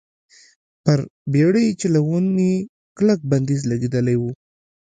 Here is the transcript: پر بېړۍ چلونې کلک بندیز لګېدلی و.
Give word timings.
پر 0.83 0.99
بېړۍ 1.31 1.67
چلونې 1.81 2.51
کلک 2.97 3.19
بندیز 3.29 3.61
لګېدلی 3.71 4.15
و. 4.21 4.23